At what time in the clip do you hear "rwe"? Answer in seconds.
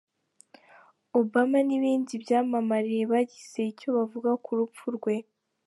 4.97-5.15